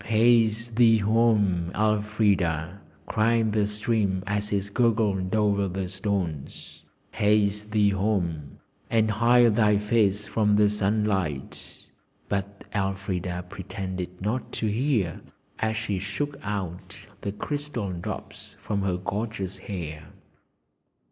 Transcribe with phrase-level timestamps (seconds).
[0.03, 6.81] 'Haste thee home, Elfrida!' cried the stream as it gurgled over the stones;
[7.11, 8.57] 'haste thee home,
[8.89, 11.85] and hide thy face from the sunlight.'
[12.29, 15.21] But Elfrida pretended not to hear
[15.59, 20.09] as she shook out the crystal drops from her gorgeous hair.